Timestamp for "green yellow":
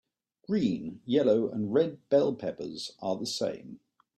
0.47-1.51